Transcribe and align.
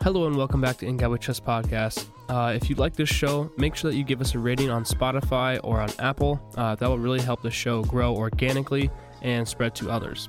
Hello 0.00 0.28
and 0.28 0.36
welcome 0.36 0.60
back 0.60 0.76
to 0.78 0.86
In 0.86 0.96
We 0.96 1.18
Trust 1.18 1.44
podcast. 1.44 2.06
Uh, 2.28 2.52
if 2.54 2.70
you 2.70 2.76
like 2.76 2.94
this 2.94 3.08
show, 3.08 3.50
make 3.56 3.74
sure 3.74 3.90
that 3.90 3.96
you 3.96 4.04
give 4.04 4.20
us 4.20 4.32
a 4.36 4.38
rating 4.38 4.70
on 4.70 4.84
Spotify 4.84 5.58
or 5.64 5.80
on 5.80 5.90
Apple. 5.98 6.40
Uh, 6.56 6.76
that 6.76 6.88
will 6.88 6.98
really 6.98 7.20
help 7.20 7.42
the 7.42 7.50
show 7.50 7.82
grow 7.82 8.14
organically 8.14 8.90
and 9.22 9.46
spread 9.46 9.74
to 9.74 9.90
others. 9.90 10.28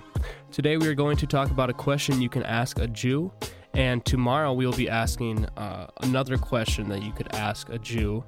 Today 0.51 0.77
we 0.77 0.87
are 0.87 0.95
going 0.95 1.17
to 1.17 1.27
talk 1.27 1.51
about 1.51 1.69
a 1.69 1.73
question 1.73 2.19
you 2.19 2.29
can 2.29 2.41
ask 2.43 2.79
a 2.79 2.87
Jew, 2.87 3.31
and 3.75 4.03
tomorrow 4.03 4.53
we 4.53 4.65
will 4.65 4.73
be 4.73 4.89
asking 4.89 5.45
uh, 5.55 5.85
another 6.01 6.37
question 6.37 6.89
that 6.89 7.03
you 7.03 7.11
could 7.11 7.33
ask 7.35 7.69
a 7.69 7.77
Jew, 7.77 8.23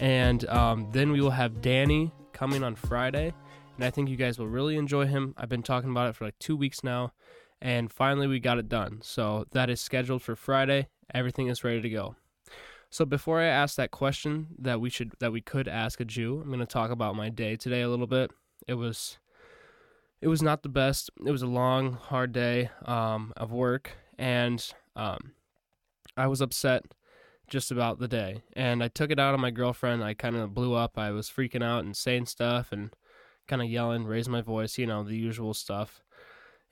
and 0.00 0.48
um, 0.48 0.88
then 0.92 1.12
we 1.12 1.20
will 1.20 1.30
have 1.30 1.60
Danny 1.60 2.10
coming 2.32 2.64
on 2.64 2.74
Friday, 2.74 3.34
and 3.76 3.84
I 3.84 3.90
think 3.90 4.08
you 4.08 4.16
guys 4.16 4.38
will 4.38 4.48
really 4.48 4.76
enjoy 4.76 5.04
him. 5.04 5.34
I've 5.36 5.50
been 5.50 5.62
talking 5.62 5.90
about 5.90 6.08
it 6.08 6.16
for 6.16 6.24
like 6.24 6.38
two 6.38 6.56
weeks 6.56 6.82
now 6.82 7.12
and 7.60 7.92
finally 7.92 8.26
we 8.26 8.40
got 8.40 8.58
it 8.58 8.68
done. 8.68 9.00
So 9.02 9.46
that 9.52 9.70
is 9.70 9.80
scheduled 9.80 10.22
for 10.22 10.36
Friday. 10.36 10.88
Everything 11.12 11.48
is 11.48 11.64
ready 11.64 11.80
to 11.80 11.90
go. 11.90 12.16
So 12.90 13.04
before 13.04 13.40
I 13.40 13.46
ask 13.46 13.76
that 13.76 13.90
question 13.90 14.48
that 14.58 14.80
we 14.80 14.90
should 14.90 15.12
that 15.18 15.32
we 15.32 15.40
could 15.40 15.68
ask 15.68 16.00
a 16.00 16.04
Jew, 16.04 16.40
I'm 16.40 16.48
going 16.48 16.60
to 16.60 16.66
talk 16.66 16.90
about 16.90 17.16
my 17.16 17.28
day 17.28 17.56
today 17.56 17.82
a 17.82 17.88
little 17.88 18.06
bit. 18.06 18.30
It 18.66 18.74
was 18.74 19.18
it 20.20 20.28
was 20.28 20.42
not 20.42 20.62
the 20.62 20.68
best. 20.68 21.10
It 21.24 21.30
was 21.30 21.42
a 21.42 21.46
long, 21.46 21.92
hard 21.94 22.32
day 22.32 22.70
um, 22.84 23.32
of 23.36 23.52
work, 23.52 23.92
and 24.18 24.66
um, 24.94 25.32
I 26.16 26.26
was 26.26 26.40
upset 26.40 26.84
just 27.48 27.70
about 27.70 27.98
the 27.98 28.08
day. 28.08 28.42
And 28.54 28.82
I 28.82 28.88
took 28.88 29.10
it 29.10 29.20
out 29.20 29.34
on 29.34 29.40
my 29.40 29.50
girlfriend. 29.50 30.02
I 30.02 30.14
kind 30.14 30.36
of 30.36 30.54
blew 30.54 30.74
up. 30.74 30.98
I 30.98 31.10
was 31.10 31.30
freaking 31.30 31.62
out 31.62 31.84
and 31.84 31.96
saying 31.96 32.26
stuff 32.26 32.72
and 32.72 32.90
kind 33.46 33.62
of 33.62 33.68
yelling, 33.68 34.04
raising 34.04 34.32
my 34.32 34.40
voice, 34.40 34.78
you 34.78 34.86
know, 34.86 35.04
the 35.04 35.16
usual 35.16 35.54
stuff 35.54 36.02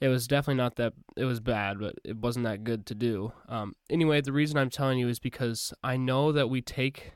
it 0.04 0.08
was 0.08 0.26
definitely 0.26 0.62
not 0.62 0.76
that 0.76 0.92
it 1.16 1.24
was 1.24 1.40
bad 1.40 1.78
but 1.78 1.94
it 2.04 2.16
wasn't 2.18 2.44
that 2.44 2.62
good 2.62 2.84
to 2.86 2.94
do. 2.94 3.32
Um, 3.48 3.74
anyway 3.88 4.20
the 4.20 4.32
reason 4.32 4.58
i'm 4.58 4.70
telling 4.70 4.98
you 4.98 5.08
is 5.08 5.18
because 5.18 5.72
i 5.82 5.96
know 5.96 6.30
that 6.30 6.50
we 6.50 6.60
take 6.60 7.12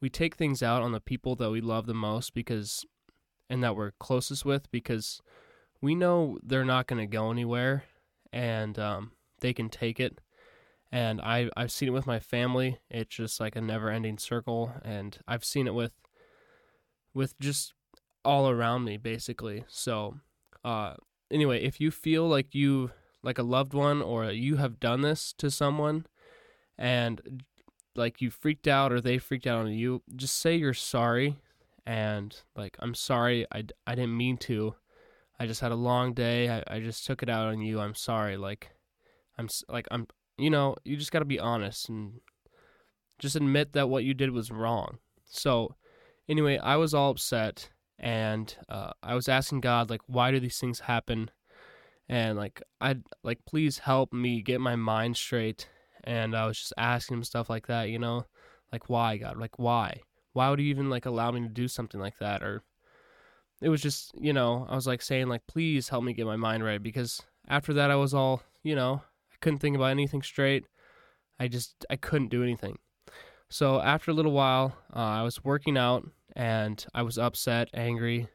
we 0.00 0.08
take 0.08 0.36
things 0.36 0.62
out 0.62 0.82
on 0.82 0.92
the 0.92 1.00
people 1.00 1.36
that 1.36 1.50
we 1.50 1.60
love 1.60 1.86
the 1.86 1.94
most 1.94 2.32
because 2.32 2.86
and 3.50 3.62
that 3.62 3.76
we're 3.76 3.92
closest 3.92 4.44
with 4.44 4.70
because 4.70 5.20
we 5.82 5.94
know 5.94 6.38
they're 6.42 6.64
not 6.64 6.86
going 6.86 7.00
to 7.00 7.06
go 7.06 7.30
anywhere 7.30 7.84
and 8.32 8.78
um, 8.78 9.12
they 9.40 9.52
can 9.52 9.68
take 9.68 10.00
it. 10.00 10.18
And 10.92 11.20
I, 11.20 11.50
i've 11.56 11.72
seen 11.72 11.88
it 11.88 11.92
with 11.92 12.06
my 12.06 12.20
family. 12.20 12.78
It's 12.90 13.14
just 13.14 13.40
like 13.40 13.56
a 13.56 13.60
never 13.60 13.90
ending 13.90 14.18
circle 14.18 14.72
and 14.82 15.18
i've 15.28 15.44
seen 15.44 15.66
it 15.66 15.74
with 15.74 15.92
with 17.12 17.38
just 17.40 17.74
all 18.24 18.48
around 18.48 18.84
me 18.84 18.96
basically. 18.96 19.64
So 19.68 20.16
uh, 20.64 20.94
anyway, 21.30 21.62
if 21.62 21.80
you 21.80 21.90
feel 21.90 22.28
like 22.28 22.54
you 22.54 22.90
like 23.22 23.38
a 23.38 23.42
loved 23.42 23.74
one 23.74 24.02
or 24.02 24.30
you 24.30 24.56
have 24.56 24.78
done 24.78 25.00
this 25.00 25.34
to 25.38 25.50
someone 25.50 26.06
and 26.78 27.42
like 27.96 28.20
you 28.20 28.30
freaked 28.30 28.68
out 28.68 28.92
or 28.92 29.00
they 29.00 29.18
freaked 29.18 29.46
out 29.46 29.66
on 29.66 29.72
you, 29.72 30.02
just 30.14 30.38
say 30.38 30.54
you're 30.54 30.74
sorry 30.74 31.36
and 31.84 32.42
like 32.54 32.76
I'm 32.80 32.94
sorry 32.94 33.46
I, 33.52 33.64
I 33.86 33.94
didn't 33.94 34.16
mean 34.16 34.36
to. 34.38 34.74
I 35.38 35.46
just 35.46 35.60
had 35.60 35.72
a 35.72 35.76
long 35.76 36.14
day. 36.14 36.48
I, 36.48 36.62
I 36.66 36.80
just 36.80 37.04
took 37.06 37.22
it 37.22 37.28
out 37.28 37.48
on 37.48 37.60
you. 37.60 37.80
I'm 37.80 37.94
sorry. 37.94 38.36
Like 38.36 38.70
I'm 39.38 39.48
like 39.68 39.86
I'm 39.90 40.06
you 40.38 40.50
know, 40.50 40.76
you 40.84 40.96
just 40.96 41.12
got 41.12 41.20
to 41.20 41.24
be 41.24 41.40
honest 41.40 41.88
and 41.88 42.20
just 43.18 43.36
admit 43.36 43.72
that 43.72 43.88
what 43.88 44.04
you 44.04 44.14
did 44.14 44.30
was 44.30 44.50
wrong. 44.50 44.98
So 45.24 45.74
anyway, 46.28 46.58
I 46.58 46.76
was 46.76 46.94
all 46.94 47.10
upset 47.10 47.70
and 47.98 48.54
uh, 48.68 48.92
I 49.02 49.14
was 49.14 49.28
asking 49.28 49.60
God 49.60 49.90
like, 49.90 50.02
why 50.06 50.30
do 50.30 50.40
these 50.40 50.58
things 50.58 50.80
happen? 50.80 51.30
And 52.08 52.36
like, 52.36 52.62
I 52.80 52.96
like, 53.22 53.44
please 53.46 53.78
help 53.78 54.12
me 54.12 54.42
get 54.42 54.60
my 54.60 54.76
mind 54.76 55.16
straight. 55.16 55.68
And 56.04 56.36
I 56.36 56.46
was 56.46 56.58
just 56.58 56.72
asking 56.76 57.16
him 57.16 57.24
stuff 57.24 57.50
like 57.50 57.66
that, 57.66 57.88
you 57.88 57.98
know, 57.98 58.26
like 58.72 58.88
why 58.88 59.16
God, 59.16 59.38
like 59.38 59.58
why, 59.58 60.02
why 60.34 60.50
would 60.50 60.60
you 60.60 60.66
even 60.66 60.90
like 60.90 61.06
allow 61.06 61.30
me 61.30 61.40
to 61.40 61.48
do 61.48 61.66
something 61.66 62.00
like 62.00 62.18
that? 62.18 62.42
Or 62.42 62.62
it 63.60 63.68
was 63.68 63.80
just, 63.80 64.12
you 64.20 64.32
know, 64.32 64.66
I 64.68 64.74
was 64.74 64.86
like 64.86 65.02
saying 65.02 65.28
like, 65.28 65.46
please 65.46 65.88
help 65.88 66.04
me 66.04 66.12
get 66.12 66.26
my 66.26 66.36
mind 66.36 66.64
right 66.64 66.82
because 66.82 67.22
after 67.48 67.72
that 67.74 67.90
I 67.90 67.96
was 67.96 68.14
all, 68.14 68.42
you 68.62 68.76
know, 68.76 69.02
I 69.32 69.36
couldn't 69.40 69.58
think 69.58 69.74
about 69.74 69.90
anything 69.90 70.22
straight. 70.22 70.64
I 71.40 71.48
just 71.48 71.84
I 71.90 71.96
couldn't 71.96 72.28
do 72.28 72.42
anything. 72.42 72.78
So 73.48 73.80
after 73.80 74.10
a 74.10 74.14
little 74.14 74.32
while, 74.32 74.76
uh, 74.94 74.98
I 74.98 75.22
was 75.22 75.44
working 75.44 75.76
out 75.76 76.08
and 76.36 76.84
I 76.94 77.02
was 77.02 77.16
upset, 77.16 77.70
angry, 77.72 78.28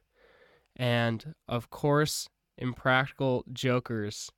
and 0.75 1.35
of 1.47 1.69
course, 1.69 2.27
Impractical 2.57 3.45
Jokers 3.53 4.31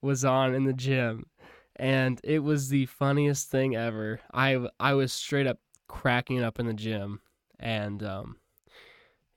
was 0.00 0.24
on 0.24 0.54
in 0.54 0.64
the 0.64 0.72
gym, 0.72 1.26
and 1.74 2.20
it 2.22 2.38
was 2.38 2.68
the 2.68 2.86
funniest 2.86 3.50
thing 3.50 3.74
ever. 3.74 4.20
I 4.32 4.64
I 4.78 4.94
was 4.94 5.12
straight 5.12 5.48
up 5.48 5.58
cracking 5.88 6.40
up 6.40 6.60
in 6.60 6.66
the 6.66 6.72
gym, 6.72 7.20
and 7.58 8.02
um, 8.04 8.36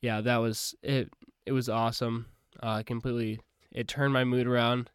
yeah, 0.01 0.21
that 0.21 0.37
was 0.37 0.75
it. 0.83 1.11
It 1.45 1.51
was 1.51 1.67
awesome. 1.67 2.27
Uh, 2.61 2.83
completely, 2.83 3.39
it 3.71 3.87
turned 3.87 4.13
my 4.13 4.23
mood 4.23 4.45
around. 4.45 4.91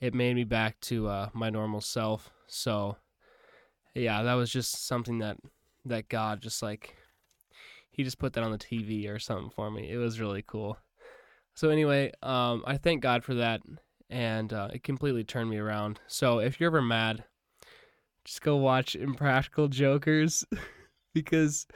It 0.00 0.14
made 0.14 0.36
me 0.36 0.44
back 0.44 0.78
to 0.82 1.08
uh, 1.08 1.28
my 1.32 1.50
normal 1.50 1.80
self. 1.80 2.30
So, 2.46 2.96
yeah, 3.94 4.22
that 4.22 4.34
was 4.34 4.50
just 4.50 4.86
something 4.86 5.18
that 5.18 5.38
that 5.84 6.08
God 6.08 6.40
just 6.40 6.62
like 6.62 6.94
he 7.94 8.02
just 8.02 8.18
put 8.18 8.32
that 8.32 8.42
on 8.42 8.50
the 8.50 8.58
TV 8.58 9.08
or 9.08 9.20
something 9.20 9.50
for 9.50 9.70
me. 9.70 9.88
It 9.88 9.96
was 9.98 10.20
really 10.20 10.42
cool. 10.44 10.76
So 11.54 11.70
anyway, 11.70 12.10
um, 12.22 12.64
I 12.66 12.76
thank 12.76 13.02
God 13.02 13.22
for 13.22 13.34
that, 13.34 13.60
and 14.10 14.52
uh, 14.52 14.70
it 14.72 14.82
completely 14.82 15.22
turned 15.22 15.48
me 15.48 15.58
around. 15.58 16.00
So 16.08 16.40
if 16.40 16.58
you're 16.58 16.70
ever 16.70 16.82
mad, 16.82 17.22
just 18.24 18.42
go 18.42 18.56
watch 18.56 18.96
Impractical 18.96 19.68
Jokers 19.68 20.44
because 21.14 21.68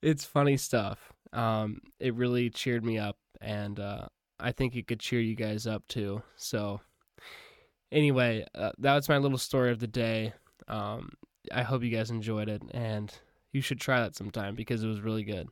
it's 0.00 0.24
funny 0.24 0.56
stuff. 0.56 1.12
Um, 1.32 1.80
it 1.98 2.14
really 2.14 2.50
cheered 2.50 2.84
me 2.84 2.98
up, 2.98 3.16
and 3.40 3.80
uh, 3.80 4.06
I 4.38 4.52
think 4.52 4.76
it 4.76 4.86
could 4.86 5.00
cheer 5.00 5.20
you 5.20 5.34
guys 5.34 5.66
up 5.66 5.82
too. 5.88 6.22
So 6.36 6.80
anyway, 7.90 8.46
uh, 8.54 8.70
that 8.78 8.94
was 8.94 9.08
my 9.08 9.18
little 9.18 9.38
story 9.38 9.72
of 9.72 9.80
the 9.80 9.88
day. 9.88 10.34
Um, 10.68 11.10
I 11.50 11.62
hope 11.62 11.82
you 11.82 11.90
guys 11.90 12.10
enjoyed 12.10 12.48
it, 12.48 12.62
and 12.70 13.12
you 13.52 13.60
should 13.60 13.80
try 13.80 14.00
that 14.00 14.16
sometime 14.16 14.54
because 14.54 14.82
it 14.82 14.88
was 14.88 15.00
really 15.00 15.24
good. 15.24 15.48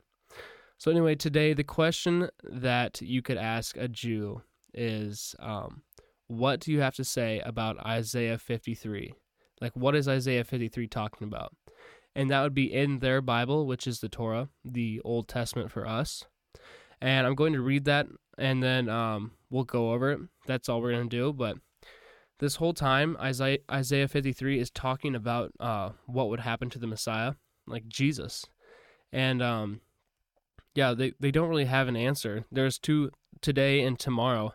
So, 0.78 0.90
anyway, 0.90 1.14
today 1.14 1.54
the 1.54 1.64
question 1.64 2.28
that 2.44 3.00
you 3.00 3.22
could 3.22 3.38
ask 3.38 3.76
a 3.76 3.88
Jew 3.88 4.42
is 4.74 5.34
um, 5.40 5.82
what 6.26 6.60
do 6.60 6.72
you 6.72 6.80
have 6.80 6.94
to 6.96 7.04
say 7.04 7.40
about 7.40 7.84
Isaiah 7.84 8.38
53? 8.38 9.14
Like, 9.60 9.74
what 9.74 9.94
is 9.94 10.06
Isaiah 10.06 10.44
53 10.44 10.86
talking 10.88 11.26
about? 11.26 11.54
And 12.14 12.30
that 12.30 12.42
would 12.42 12.54
be 12.54 12.72
in 12.72 12.98
their 12.98 13.20
Bible, 13.20 13.66
which 13.66 13.86
is 13.86 14.00
the 14.00 14.08
Torah, 14.08 14.48
the 14.64 15.00
Old 15.04 15.28
Testament 15.28 15.70
for 15.70 15.86
us. 15.86 16.24
And 17.00 17.26
I'm 17.26 17.34
going 17.34 17.52
to 17.52 17.60
read 17.60 17.84
that 17.84 18.06
and 18.38 18.62
then 18.62 18.88
um, 18.88 19.32
we'll 19.50 19.64
go 19.64 19.92
over 19.92 20.12
it. 20.12 20.20
That's 20.46 20.68
all 20.68 20.80
we're 20.80 20.92
going 20.92 21.08
to 21.08 21.16
do. 21.16 21.32
But 21.32 21.58
this 22.38 22.56
whole 22.56 22.74
time, 22.74 23.16
Isaiah, 23.20 23.58
Isaiah 23.70 24.08
53 24.08 24.58
is 24.58 24.70
talking 24.70 25.14
about 25.14 25.52
uh, 25.60 25.90
what 26.06 26.28
would 26.28 26.40
happen 26.40 26.70
to 26.70 26.78
the 26.78 26.86
Messiah 26.86 27.34
like 27.66 27.88
Jesus. 27.88 28.46
And 29.12 29.42
um 29.42 29.80
yeah, 30.74 30.94
they 30.94 31.12
they 31.20 31.30
don't 31.30 31.48
really 31.48 31.64
have 31.66 31.88
an 31.88 31.96
answer. 31.96 32.44
There's 32.50 32.78
two 32.78 33.10
today 33.40 33.82
and 33.82 33.98
tomorrow 33.98 34.54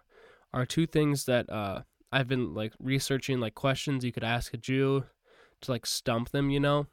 are 0.54 0.66
two 0.66 0.86
things 0.86 1.26
that 1.26 1.50
uh 1.50 1.82
I've 2.12 2.28
been 2.28 2.54
like 2.54 2.74
researching 2.80 3.40
like 3.40 3.56
questions 3.56 4.04
you 4.04 4.12
could 4.12 4.24
ask 4.24 4.54
a 4.54 4.58
Jew 4.58 5.06
to 5.62 5.72
like 5.72 5.86
stump 5.86 6.30
them, 6.30 6.50
you 6.50 6.60
know. 6.60 6.88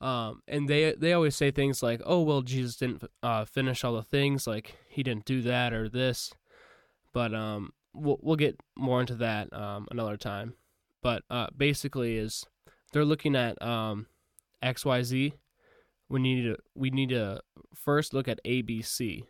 Um, 0.00 0.42
and 0.48 0.66
they 0.66 0.94
they 0.96 1.12
always 1.12 1.36
say 1.36 1.50
things 1.50 1.82
like, 1.82 2.00
"Oh 2.06 2.22
well, 2.22 2.40
Jesus 2.40 2.76
didn't 2.76 3.04
uh, 3.22 3.44
finish 3.44 3.84
all 3.84 3.94
the 3.94 4.02
things, 4.02 4.46
like 4.46 4.76
he 4.88 5.02
didn't 5.02 5.26
do 5.26 5.42
that 5.42 5.74
or 5.74 5.88
this." 5.88 6.32
But 7.12 7.34
um, 7.34 7.72
we'll 7.92 8.18
we'll 8.22 8.36
get 8.36 8.58
more 8.76 9.00
into 9.00 9.14
that 9.16 9.52
um, 9.52 9.86
another 9.90 10.16
time. 10.16 10.54
But 11.02 11.24
uh, 11.28 11.48
basically, 11.54 12.16
is 12.16 12.46
they're 12.92 13.04
looking 13.04 13.36
at 13.36 13.60
um, 13.60 14.06
XYZ, 14.62 15.32
we 16.08 16.20
need 16.20 16.42
to 16.42 16.56
we 16.74 16.90
need 16.90 17.10
to 17.10 17.40
first 17.74 18.12
look 18.12 18.28
at 18.28 18.40
ABC. 18.44 19.24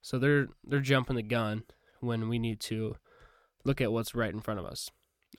So 0.00 0.18
they're 0.18 0.48
they're 0.64 0.80
jumping 0.80 1.16
the 1.16 1.22
gun 1.22 1.64
when 2.00 2.28
we 2.28 2.38
need 2.38 2.60
to 2.60 2.96
look 3.64 3.80
at 3.80 3.92
what's 3.92 4.14
right 4.14 4.32
in 4.32 4.40
front 4.40 4.60
of 4.60 4.66
us. 4.66 4.90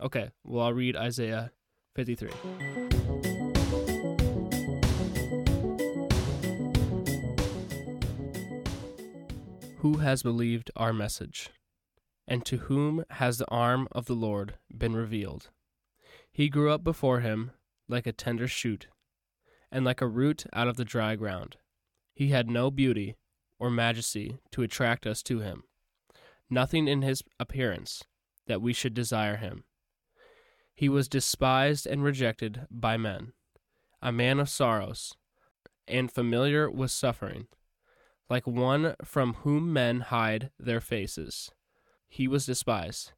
Okay, 0.01 0.31
well 0.43 0.65
I'll 0.65 0.73
read 0.73 0.95
Isaiah 0.95 1.51
53. 1.95 2.29
Who 9.77 9.97
has 9.97 10.23
believed 10.23 10.71
our 10.77 10.93
message? 10.93 11.49
And 12.25 12.45
to 12.45 12.57
whom 12.57 13.03
has 13.09 13.37
the 13.37 13.49
arm 13.49 13.89
of 13.91 14.05
the 14.05 14.13
Lord 14.13 14.53
been 14.75 14.95
revealed? 14.95 15.49
He 16.31 16.47
grew 16.47 16.71
up 16.71 16.85
before 16.85 17.19
him 17.19 17.51
like 17.89 18.07
a 18.07 18.13
tender 18.13 18.47
shoot 18.47 18.87
and 19.73 19.83
like 19.83 20.01
a 20.01 20.07
root 20.07 20.45
out 20.53 20.67
of 20.67 20.77
the 20.77 20.85
dry 20.85 21.15
ground. 21.15 21.57
He 22.13 22.29
had 22.29 22.49
no 22.49 22.69
beauty 22.69 23.15
or 23.59 23.71
majesty 23.71 24.37
to 24.51 24.61
attract 24.61 25.07
us 25.07 25.23
to 25.23 25.39
him, 25.39 25.63
nothing 26.49 26.87
in 26.87 27.01
his 27.01 27.23
appearance 27.39 28.03
that 28.45 28.61
we 28.61 28.71
should 28.71 28.93
desire 28.93 29.37
him. 29.37 29.63
He 30.75 30.87
was 30.87 31.07
despised 31.07 31.87
and 31.87 32.03
rejected 32.03 32.67
by 32.69 32.97
men, 32.97 33.33
a 34.01 34.11
man 34.11 34.39
of 34.39 34.49
sorrows, 34.49 35.15
and 35.87 36.11
familiar 36.11 36.69
with 36.69 36.91
suffering, 36.91 37.47
like 38.29 38.45
one 38.45 38.95
from 39.03 39.33
whom 39.35 39.73
men 39.73 40.01
hide 40.01 40.51
their 40.59 40.81
faces. 40.81 41.49
He 42.07 42.27
was 42.27 42.45
despised, 42.45 43.13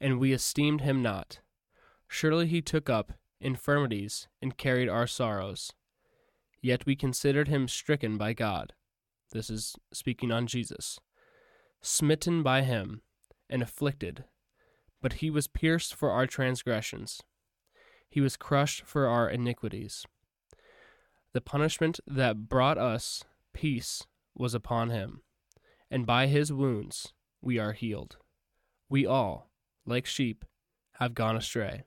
and 0.00 0.18
we 0.18 0.32
esteemed 0.32 0.80
him 0.80 1.02
not. 1.02 1.38
Surely 2.08 2.48
he 2.48 2.62
took 2.62 2.90
up 2.90 3.12
infirmities 3.40 4.28
and 4.42 4.56
carried 4.56 4.88
our 4.88 5.06
sorrows. 5.06 5.72
Yet 6.60 6.86
we 6.86 6.96
considered 6.96 7.48
him 7.48 7.68
stricken 7.68 8.18
by 8.18 8.32
God. 8.32 8.72
This 9.32 9.50
is 9.50 9.76
speaking 9.92 10.32
on 10.32 10.46
Jesus. 10.46 10.98
Smitten 11.80 12.42
by 12.42 12.62
him 12.62 13.02
and 13.48 13.62
afflicted 13.62 14.24
but 15.00 15.14
he 15.14 15.30
was 15.30 15.46
pierced 15.46 15.94
for 15.94 16.10
our 16.10 16.26
transgressions, 16.26 17.22
he 18.08 18.20
was 18.20 18.36
crushed 18.36 18.82
for 18.82 19.06
our 19.06 19.28
iniquities. 19.28 20.06
The 21.32 21.40
punishment 21.40 22.00
that 22.06 22.48
brought 22.48 22.78
us 22.78 23.24
peace 23.52 24.06
was 24.34 24.54
upon 24.54 24.90
him, 24.90 25.22
and 25.90 26.06
by 26.06 26.26
his 26.26 26.52
wounds 26.52 27.12
we 27.42 27.58
are 27.58 27.72
healed. 27.72 28.16
We 28.88 29.06
all, 29.06 29.50
like 29.86 30.06
sheep, 30.06 30.44
have 30.94 31.14
gone 31.14 31.36
astray. 31.36 31.84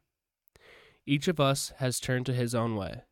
Each 1.05 1.27
of 1.27 1.39
us 1.39 1.73
has 1.77 1.99
turned 1.99 2.25
to 2.27 2.33
his 2.33 2.53
own 2.53 2.75
way, 2.75 3.03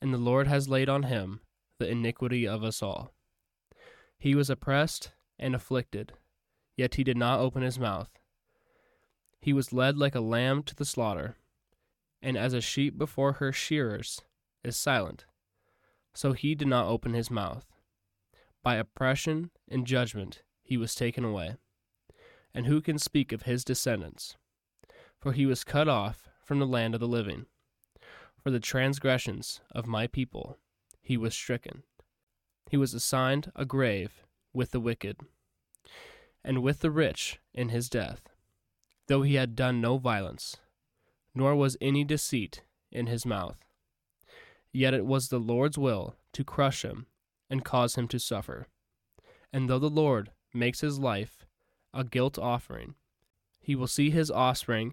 and 0.00 0.12
the 0.12 0.18
Lord 0.18 0.48
has 0.48 0.68
laid 0.68 0.88
on 0.88 1.04
him 1.04 1.40
the 1.78 1.88
iniquity 1.88 2.46
of 2.46 2.64
us 2.64 2.82
all. 2.82 3.12
He 4.18 4.34
was 4.34 4.50
oppressed 4.50 5.12
and 5.38 5.54
afflicted, 5.54 6.12
yet 6.76 6.96
he 6.96 7.04
did 7.04 7.16
not 7.16 7.40
open 7.40 7.62
his 7.62 7.78
mouth. 7.78 8.10
He 9.40 9.52
was 9.52 9.72
led 9.72 9.96
like 9.96 10.14
a 10.14 10.20
lamb 10.20 10.62
to 10.64 10.74
the 10.74 10.84
slaughter, 10.84 11.36
and 12.20 12.36
as 12.36 12.54
a 12.54 12.60
sheep 12.60 12.96
before 12.96 13.34
her 13.34 13.52
shearers 13.52 14.22
is 14.62 14.76
silent, 14.76 15.24
so 16.14 16.32
he 16.32 16.54
did 16.54 16.68
not 16.68 16.86
open 16.86 17.14
his 17.14 17.30
mouth. 17.30 17.66
By 18.62 18.76
oppression 18.76 19.50
and 19.68 19.86
judgment 19.86 20.42
he 20.62 20.76
was 20.76 20.94
taken 20.94 21.24
away. 21.24 21.56
And 22.54 22.66
who 22.66 22.80
can 22.80 22.98
speak 22.98 23.32
of 23.32 23.42
his 23.42 23.64
descendants? 23.64 24.36
For 25.18 25.32
he 25.32 25.46
was 25.46 25.64
cut 25.64 25.88
off 25.88 26.28
from 26.52 26.58
the 26.58 26.66
land 26.66 26.92
of 26.92 27.00
the 27.00 27.08
living. 27.08 27.46
For 28.42 28.50
the 28.50 28.60
transgressions 28.60 29.62
of 29.70 29.86
my 29.86 30.06
people 30.06 30.58
he 31.00 31.16
was 31.16 31.32
stricken. 31.32 31.82
He 32.68 32.76
was 32.76 32.92
assigned 32.92 33.50
a 33.56 33.64
grave 33.64 34.26
with 34.52 34.72
the 34.72 34.78
wicked, 34.78 35.16
and 36.44 36.62
with 36.62 36.80
the 36.80 36.90
rich 36.90 37.38
in 37.54 37.70
his 37.70 37.88
death 37.88 38.28
though 39.06 39.22
he 39.22 39.36
had 39.36 39.56
done 39.56 39.80
no 39.80 39.96
violence, 39.96 40.58
nor 41.34 41.56
was 41.56 41.78
any 41.80 42.04
deceit 42.04 42.60
in 42.90 43.06
his 43.06 43.24
mouth. 43.24 43.56
Yet 44.74 44.92
it 44.92 45.06
was 45.06 45.30
the 45.30 45.40
Lord's 45.40 45.78
will 45.78 46.16
to 46.34 46.44
crush 46.44 46.84
him 46.84 47.06
and 47.48 47.64
cause 47.64 47.94
him 47.94 48.08
to 48.08 48.18
suffer. 48.18 48.66
And 49.54 49.70
though 49.70 49.78
the 49.78 49.88
Lord 49.88 50.32
makes 50.52 50.82
his 50.82 50.98
life 50.98 51.46
a 51.94 52.04
guilt 52.04 52.38
offering, 52.38 52.94
he 53.58 53.74
will 53.74 53.86
see 53.86 54.10
his 54.10 54.30
offspring 54.30 54.92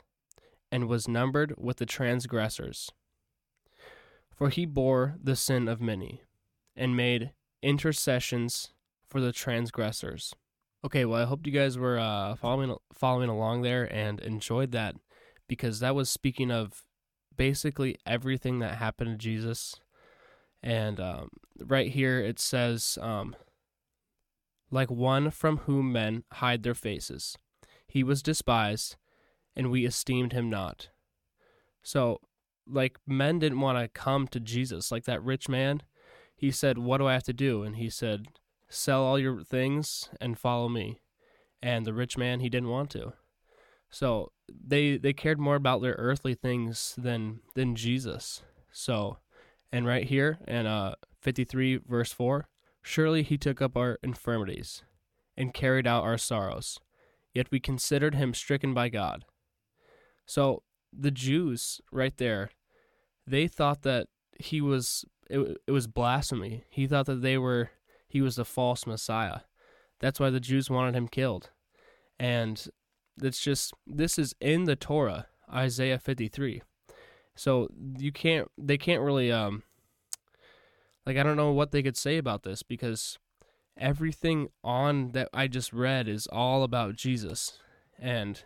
and 0.71 0.87
was 0.87 1.07
numbered 1.07 1.53
with 1.57 1.77
the 1.77 1.85
transgressors. 1.85 2.89
For 4.29 4.49
he 4.49 4.65
bore 4.65 5.15
the 5.21 5.35
sin 5.35 5.67
of 5.67 5.81
many, 5.81 6.23
and 6.75 6.95
made 6.95 7.31
intercessions 7.61 8.71
for 9.07 9.21
the 9.21 9.31
transgressors. 9.31 10.33
Okay, 10.83 11.05
well, 11.05 11.21
I 11.21 11.25
hope 11.25 11.45
you 11.45 11.51
guys 11.51 11.77
were 11.77 11.99
uh, 11.99 12.35
following 12.35 12.75
following 12.93 13.29
along 13.29 13.61
there 13.61 13.83
and 13.93 14.19
enjoyed 14.21 14.71
that 14.71 14.95
because 15.47 15.79
that 15.79 15.93
was 15.93 16.09
speaking 16.09 16.49
of 16.49 16.83
basically 17.35 17.97
everything 18.05 18.59
that 18.59 18.77
happened 18.77 19.11
to 19.11 19.17
Jesus. 19.17 19.75
And 20.63 20.99
um, 20.99 21.29
right 21.59 21.91
here 21.91 22.19
it 22.19 22.39
says, 22.39 22.97
um, 23.01 23.35
like 24.71 24.89
one 24.89 25.29
from 25.29 25.57
whom 25.57 25.91
men 25.91 26.23
hide 26.33 26.63
their 26.63 26.73
faces, 26.73 27.37
he 27.87 28.03
was 28.03 28.23
despised, 28.23 28.95
and 29.55 29.71
we 29.71 29.85
esteemed 29.85 30.33
him 30.33 30.49
not. 30.49 30.89
So, 31.83 32.19
like 32.67 32.97
men 33.07 33.39
didn't 33.39 33.59
want 33.59 33.77
to 33.77 33.87
come 33.87 34.27
to 34.29 34.39
Jesus, 34.39 34.91
like 34.91 35.05
that 35.05 35.23
rich 35.23 35.49
man. 35.49 35.81
He 36.35 36.51
said, 36.51 36.77
"What 36.77 36.97
do 36.97 37.07
I 37.07 37.13
have 37.13 37.23
to 37.23 37.33
do?" 37.33 37.63
And 37.63 37.75
he 37.75 37.89
said, 37.89 38.27
sell 38.71 39.03
all 39.03 39.19
your 39.19 39.43
things 39.43 40.09
and 40.19 40.39
follow 40.39 40.69
me. 40.69 41.01
And 41.61 41.85
the 41.85 41.93
rich 41.93 42.17
man, 42.17 42.39
he 42.39 42.49
didn't 42.49 42.69
want 42.69 42.89
to. 42.91 43.13
So 43.89 44.31
they 44.49 44.97
they 44.97 45.13
cared 45.13 45.39
more 45.39 45.55
about 45.55 45.81
their 45.81 45.95
earthly 45.97 46.33
things 46.33 46.95
than 46.97 47.41
than 47.55 47.75
Jesus. 47.75 48.41
So, 48.71 49.17
and 49.71 49.85
right 49.85 50.05
here 50.05 50.39
in 50.47 50.65
uh 50.65 50.95
53 51.21 51.81
verse 51.87 52.11
4, 52.11 52.47
surely 52.81 53.21
he 53.21 53.37
took 53.37 53.61
up 53.61 53.77
our 53.77 53.99
infirmities 54.01 54.83
and 55.37 55.53
carried 55.53 55.85
out 55.85 56.03
our 56.03 56.17
sorrows. 56.17 56.79
Yet 57.33 57.51
we 57.51 57.59
considered 57.59 58.15
him 58.15 58.33
stricken 58.33 58.73
by 58.73 58.89
God. 58.89 59.25
So 60.25 60.63
the 60.91 61.11
Jews 61.11 61.81
right 61.91 62.15
there, 62.17 62.51
they 63.27 63.47
thought 63.47 63.83
that 63.83 64.07
he 64.39 64.61
was 64.61 65.05
it, 65.29 65.57
it 65.67 65.71
was 65.71 65.87
blasphemy. 65.87 66.65
He 66.69 66.87
thought 66.87 67.05
that 67.05 67.21
they 67.21 67.37
were 67.37 67.71
he 68.07 68.21
was 68.21 68.35
the 68.35 68.45
false 68.45 68.85
Messiah. 68.85 69.41
That's 70.01 70.19
why 70.19 70.29
the 70.29 70.39
Jews 70.39 70.69
wanted 70.69 70.95
him 70.95 71.07
killed. 71.07 71.51
And 72.19 72.67
it's 73.21 73.39
just, 73.39 73.73
this 73.87 74.19
is 74.19 74.35
in 74.41 74.65
the 74.65 74.75
Torah, 74.75 75.27
Isaiah 75.51 75.97
53. 75.99 76.61
So 77.35 77.69
you 77.97 78.11
can't, 78.11 78.49
they 78.57 78.77
can't 78.77 79.01
really, 79.01 79.31
um, 79.31 79.63
like, 81.05 81.17
I 81.17 81.23
don't 81.23 81.37
know 81.37 81.51
what 81.51 81.71
they 81.71 81.81
could 81.81 81.95
say 81.95 82.17
about 82.17 82.43
this 82.43 82.63
because 82.63 83.17
everything 83.77 84.49
on 84.63 85.11
that 85.11 85.29
I 85.33 85.47
just 85.47 85.71
read 85.71 86.07
is 86.09 86.27
all 86.27 86.63
about 86.63 86.95
Jesus. 86.95 87.59
And 87.97 88.43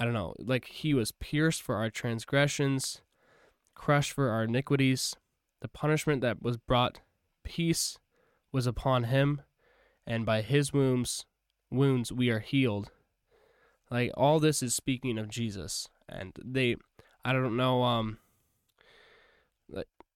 I 0.00 0.04
don't 0.04 0.14
know, 0.14 0.34
like, 0.38 0.64
he 0.64 0.94
was 0.94 1.12
pierced 1.12 1.60
for 1.60 1.76
our 1.76 1.90
transgressions, 1.90 3.02
crushed 3.74 4.12
for 4.12 4.30
our 4.30 4.44
iniquities. 4.44 5.14
The 5.60 5.68
punishment 5.68 6.22
that 6.22 6.42
was 6.42 6.56
brought 6.56 7.00
peace 7.44 7.98
was 8.50 8.66
upon 8.66 9.04
him, 9.04 9.42
and 10.06 10.24
by 10.24 10.40
his 10.40 10.72
wounds 10.72 11.26
wounds 11.70 12.10
we 12.10 12.30
are 12.30 12.40
healed. 12.40 12.90
Like 13.90 14.10
all 14.16 14.40
this 14.40 14.62
is 14.62 14.74
speaking 14.74 15.18
of 15.18 15.28
Jesus, 15.28 15.88
and 16.08 16.32
they, 16.42 16.76
I 17.24 17.32
don't 17.32 17.56
know, 17.56 17.82
um, 17.82 18.18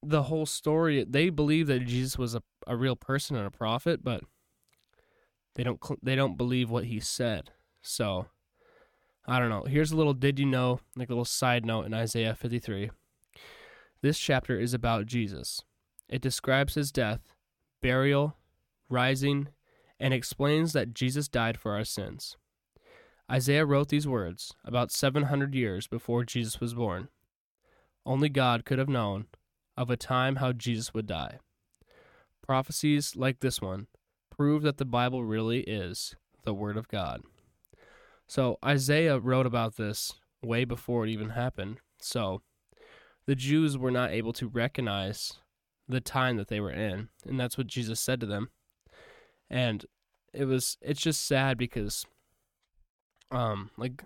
the 0.02 0.24
whole 0.24 0.46
story. 0.46 1.04
They 1.04 1.30
believe 1.30 1.66
that 1.66 1.86
Jesus 1.86 2.18
was 2.18 2.34
a, 2.34 2.42
a 2.66 2.76
real 2.76 2.96
person 2.96 3.36
and 3.36 3.46
a 3.46 3.50
prophet, 3.50 4.04
but 4.04 4.22
they 5.54 5.64
don't 5.64 5.80
they 6.02 6.14
don't 6.14 6.36
believe 6.36 6.70
what 6.70 6.84
he 6.84 7.00
said. 7.00 7.50
So 7.82 8.26
I 9.26 9.38
don't 9.38 9.48
know. 9.48 9.64
Here's 9.64 9.92
a 9.92 9.96
little 9.96 10.14
did 10.14 10.38
you 10.38 10.46
know, 10.46 10.80
like 10.96 11.08
a 11.08 11.12
little 11.12 11.24
side 11.24 11.64
note 11.64 11.86
in 11.86 11.94
Isaiah 11.94 12.34
53. 12.34 12.90
This 14.02 14.18
chapter 14.18 14.60
is 14.60 14.74
about 14.74 15.06
Jesus. 15.06 15.62
It 16.08 16.20
describes 16.20 16.74
his 16.74 16.92
death 16.92 17.20
burial, 17.80 18.36
rising, 18.88 19.48
and 19.98 20.12
explains 20.12 20.72
that 20.72 20.94
Jesus 20.94 21.28
died 21.28 21.58
for 21.58 21.72
our 21.72 21.84
sins. 21.84 22.36
Isaiah 23.30 23.64
wrote 23.64 23.88
these 23.88 24.06
words 24.06 24.52
about 24.64 24.92
700 24.92 25.54
years 25.54 25.86
before 25.86 26.24
Jesus 26.24 26.60
was 26.60 26.74
born. 26.74 27.08
Only 28.04 28.28
God 28.28 28.66
could 28.66 28.78
have 28.78 28.88
known 28.88 29.26
of 29.76 29.90
a 29.90 29.96
time 29.96 30.36
how 30.36 30.52
Jesus 30.52 30.92
would 30.92 31.06
die. 31.06 31.38
Prophecies 32.42 33.16
like 33.16 33.40
this 33.40 33.62
one 33.62 33.86
prove 34.30 34.62
that 34.62 34.76
the 34.76 34.84
Bible 34.84 35.24
really 35.24 35.60
is 35.60 36.14
the 36.42 36.52
Word 36.52 36.76
of 36.76 36.88
God. 36.88 37.22
So 38.26 38.58
Isaiah 38.64 39.18
wrote 39.18 39.46
about 39.46 39.76
this 39.76 40.14
way 40.42 40.64
before 40.64 41.04
it 41.04 41.10
even 41.10 41.30
happened. 41.30 41.78
So 42.00 42.42
the 43.26 43.34
Jews 43.34 43.78
were 43.78 43.90
not 43.90 44.10
able 44.10 44.32
to 44.34 44.48
recognize 44.48 45.34
the 45.88 46.00
time 46.00 46.36
that 46.38 46.48
they 46.48 46.60
were 46.60 46.70
in 46.70 47.08
and 47.26 47.38
that's 47.38 47.58
what 47.58 47.66
jesus 47.66 48.00
said 48.00 48.18
to 48.18 48.24
them 48.24 48.48
and 49.50 49.84
it 50.32 50.46
was 50.46 50.78
it's 50.80 51.02
just 51.02 51.26
sad 51.26 51.58
because 51.58 52.06
um 53.30 53.68
like 53.76 54.02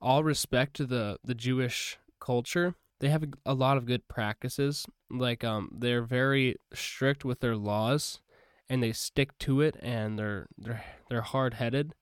all 0.00 0.24
respect 0.24 0.74
to 0.74 0.86
the 0.86 1.18
the 1.22 1.34
jewish 1.34 1.98
culture, 2.22 2.76
they 3.00 3.08
have 3.08 3.24
a, 3.44 3.52
lot 3.52 3.76
of 3.76 3.84
good 3.84 4.06
practices. 4.06 4.86
Like 5.10 5.42
um, 5.42 5.70
they're 5.76 6.04
very 6.04 6.56
strict 6.72 7.24
with 7.24 7.40
their 7.40 7.56
laws, 7.56 8.20
and 8.68 8.82
they 8.82 8.92
stick 8.92 9.36
to 9.40 9.60
it, 9.60 9.76
and 9.82 10.18
they're 10.18 10.46
they're 10.56 10.84
they're 11.10 11.22
hard 11.22 11.54
headed, 11.54 11.94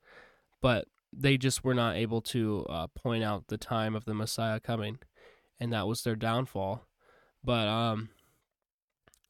but 0.60 0.86
they 1.12 1.36
just 1.36 1.64
were 1.64 1.74
not 1.74 1.96
able 1.96 2.20
to 2.20 2.66
uh, 2.68 2.86
point 2.88 3.24
out 3.24 3.48
the 3.48 3.58
time 3.58 3.94
of 3.94 4.04
the 4.04 4.14
Messiah 4.14 4.60
coming, 4.60 4.98
and 5.58 5.72
that 5.72 5.86
was 5.86 6.02
their 6.02 6.16
downfall. 6.16 6.86
But 7.42 7.68
um, 7.68 8.10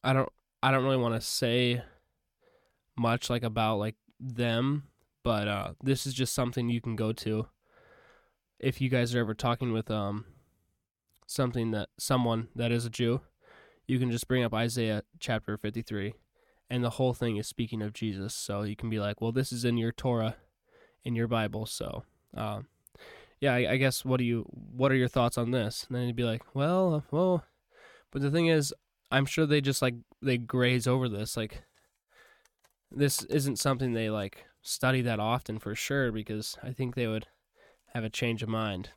I 0.03 0.13
don't 0.13 0.29
I 0.61 0.71
don't 0.71 0.83
really 0.83 0.97
want 0.97 1.15
to 1.15 1.21
say 1.21 1.81
much 2.97 3.29
like 3.29 3.43
about 3.43 3.77
like 3.77 3.95
them, 4.19 4.83
but 5.23 5.47
uh, 5.47 5.73
this 5.83 6.05
is 6.05 6.13
just 6.13 6.33
something 6.33 6.69
you 6.69 6.81
can 6.81 6.95
go 6.95 7.13
to 7.13 7.47
if 8.61 8.79
you 8.79 8.89
guys 8.89 9.13
are 9.13 9.19
ever 9.19 9.33
talking 9.33 9.73
with 9.73 9.89
um 9.91 10.25
something 11.25 11.71
that 11.71 11.89
someone 11.97 12.49
that 12.55 12.71
is 12.71 12.85
a 12.85 12.89
Jew, 12.89 13.21
you 13.87 13.99
can 13.99 14.11
just 14.11 14.27
bring 14.27 14.43
up 14.43 14.53
Isaiah 14.53 15.03
chapter 15.19 15.57
53 15.57 16.13
and 16.69 16.83
the 16.83 16.91
whole 16.91 17.13
thing 17.13 17.37
is 17.37 17.47
speaking 17.47 17.81
of 17.81 17.93
Jesus. 17.93 18.33
So 18.33 18.61
you 18.63 18.75
can 18.75 18.89
be 18.89 18.99
like, 18.99 19.19
"Well, 19.19 19.31
this 19.31 19.51
is 19.51 19.65
in 19.65 19.77
your 19.77 19.91
Torah, 19.91 20.37
in 21.03 21.15
your 21.15 21.27
Bible." 21.27 21.65
So, 21.65 22.03
um, 22.35 22.67
yeah, 23.39 23.53
I, 23.53 23.71
I, 23.71 23.77
guess 23.77 24.05
what 24.05 24.17
do 24.17 24.23
you 24.23 24.45
what 24.51 24.91
are 24.91 24.95
your 24.95 25.07
thoughts 25.07 25.37
on 25.37 25.51
this? 25.51 25.85
And 25.87 25.97
then 25.97 26.07
you'd 26.07 26.15
be 26.15 26.23
like, 26.23 26.43
"Well, 26.53 26.95
uh, 26.95 27.01
well," 27.11 27.45
but 28.11 28.21
the 28.21 28.31
thing 28.31 28.47
is, 28.47 28.73
I'm 29.11 29.25
sure 29.25 29.45
they 29.45 29.61
just 29.61 29.81
like 29.81 29.95
they 30.21 30.37
graze 30.37 30.87
over 30.87 31.09
this. 31.09 31.35
Like, 31.35 31.63
this 32.91 33.23
isn't 33.23 33.59
something 33.59 33.93
they 33.93 34.09
like 34.09 34.45
study 34.61 35.01
that 35.01 35.19
often 35.19 35.59
for 35.59 35.75
sure 35.75 36.11
because 36.11 36.57
I 36.63 36.71
think 36.71 36.95
they 36.95 37.07
would 37.07 37.27
have 37.93 38.03
a 38.03 38.09
change 38.09 38.43
of 38.43 38.49
mind. 38.49 38.89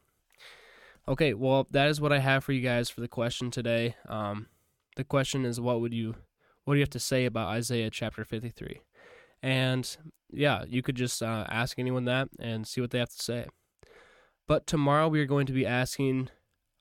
Okay, 1.06 1.34
well, 1.34 1.66
that 1.70 1.88
is 1.88 2.00
what 2.00 2.12
I 2.12 2.18
have 2.18 2.44
for 2.44 2.52
you 2.52 2.62
guys 2.62 2.88
for 2.88 3.00
the 3.00 3.08
question 3.08 3.50
today. 3.50 3.94
Um, 4.08 4.46
the 4.96 5.04
question 5.04 5.44
is, 5.44 5.60
what 5.60 5.80
would 5.80 5.92
you, 5.92 6.14
what 6.64 6.74
do 6.74 6.78
you 6.78 6.82
have 6.82 6.90
to 6.90 6.98
say 6.98 7.26
about 7.26 7.48
Isaiah 7.48 7.90
chapter 7.90 8.24
fifty-three? 8.24 8.80
And 9.44 9.96
yeah, 10.32 10.64
you 10.66 10.82
could 10.82 10.96
just 10.96 11.22
uh, 11.22 11.44
ask 11.50 11.78
anyone 11.78 12.06
that 12.06 12.28
and 12.38 12.66
see 12.66 12.80
what 12.80 12.90
they 12.90 12.98
have 12.98 13.10
to 13.10 13.22
say. 13.22 13.46
But 14.48 14.66
tomorrow 14.66 15.08
we 15.08 15.20
are 15.20 15.26
going 15.26 15.46
to 15.46 15.52
be 15.52 15.66
asking 15.66 16.30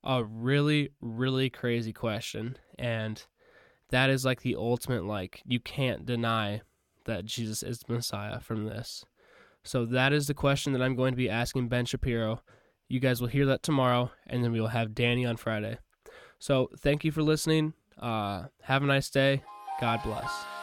a 0.03 0.23
really, 0.23 0.91
really 1.01 1.49
crazy 1.49 1.93
question, 1.93 2.57
and 2.79 3.25
that 3.89 4.09
is 4.09 4.25
like 4.25 4.41
the 4.41 4.55
ultimate, 4.55 5.05
like 5.05 5.41
you 5.45 5.59
can't 5.59 6.05
deny 6.05 6.61
that 7.05 7.25
Jesus 7.25 7.63
is 7.63 7.79
the 7.79 7.93
Messiah 7.93 8.39
from 8.39 8.65
this. 8.65 9.05
So 9.63 9.85
that 9.85 10.13
is 10.13 10.27
the 10.27 10.33
question 10.33 10.73
that 10.73 10.81
I'm 10.81 10.95
going 10.95 11.11
to 11.11 11.17
be 11.17 11.29
asking 11.29 11.67
Ben 11.67 11.85
Shapiro 11.85 12.41
you 12.93 12.99
guys 12.99 13.21
will 13.21 13.27
hear 13.27 13.47
that 13.47 13.63
tomorrow, 13.63 14.11
and 14.27 14.43
then 14.43 14.51
we 14.51 14.61
will 14.61 14.67
have 14.67 14.93
Danny 14.93 15.25
on 15.25 15.35
Friday. 15.35 15.79
So 16.37 16.69
thank 16.77 17.03
you 17.03 17.11
for 17.11 17.23
listening. 17.23 17.73
Uh, 17.97 18.45
have 18.61 18.83
a 18.83 18.85
nice 18.85 19.09
day. 19.09 19.43
God 19.81 20.01
bless. 20.03 20.62